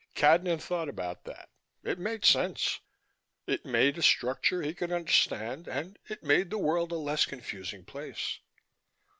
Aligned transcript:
Cadnan 0.15 0.57
thought 0.59 0.89
about 0.89 1.25
that. 1.25 1.49
It 1.83 1.99
made 1.99 2.25
sense: 2.25 2.79
it 3.45 3.65
made 3.67 3.99
a 3.99 4.01
structure 4.01 4.63
he 4.63 4.73
could 4.73 4.91
understand, 4.91 5.67
and 5.67 5.99
it 6.09 6.23
made 6.23 6.49
the 6.49 6.57
world 6.57 6.91
a 6.91 6.95
less 6.95 7.27
confusing 7.27 7.85
place. 7.85 8.39